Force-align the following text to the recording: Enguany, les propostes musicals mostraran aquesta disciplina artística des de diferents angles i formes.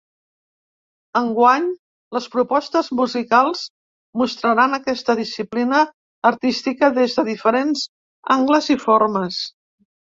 Enguany, 1.19 1.67
les 2.17 2.25
propostes 2.37 2.89
musicals 3.01 3.63
mostraran 4.23 4.75
aquesta 4.81 5.19
disciplina 5.23 5.83
artística 6.35 6.93
des 6.99 7.19
de 7.21 7.31
diferents 7.33 7.89
angles 8.41 8.77
i 8.79 8.83
formes. 8.89 9.47